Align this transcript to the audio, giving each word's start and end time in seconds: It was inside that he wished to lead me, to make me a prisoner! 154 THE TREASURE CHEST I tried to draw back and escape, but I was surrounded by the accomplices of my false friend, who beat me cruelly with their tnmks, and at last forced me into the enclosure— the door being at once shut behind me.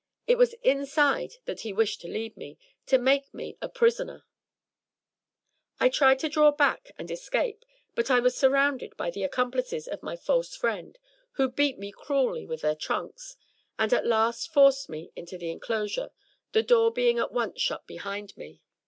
It 0.25 0.39
was 0.39 0.53
inside 0.63 1.33
that 1.45 1.59
he 1.59 1.71
wished 1.71 2.01
to 2.01 2.07
lead 2.07 2.35
me, 2.35 2.57
to 2.87 2.97
make 2.97 3.31
me 3.35 3.55
a 3.61 3.69
prisoner! 3.69 4.25
154 5.77 5.77
THE 5.77 5.89
TREASURE 5.91 5.91
CHEST 5.91 5.97
I 5.97 5.97
tried 5.99 6.19
to 6.19 6.33
draw 6.33 6.51
back 6.51 6.91
and 6.97 7.11
escape, 7.11 7.63
but 7.93 8.09
I 8.09 8.19
was 8.19 8.35
surrounded 8.35 8.97
by 8.97 9.11
the 9.11 9.21
accomplices 9.21 9.87
of 9.87 10.01
my 10.01 10.15
false 10.15 10.55
friend, 10.55 10.97
who 11.33 11.47
beat 11.49 11.77
me 11.77 11.91
cruelly 11.91 12.47
with 12.47 12.61
their 12.61 12.73
tnmks, 12.75 13.35
and 13.77 13.93
at 13.93 14.07
last 14.07 14.51
forced 14.51 14.89
me 14.89 15.11
into 15.15 15.37
the 15.37 15.51
enclosure— 15.51 16.09
the 16.53 16.63
door 16.63 16.91
being 16.91 17.19
at 17.19 17.31
once 17.31 17.61
shut 17.61 17.85
behind 17.85 18.35
me. 18.35 18.63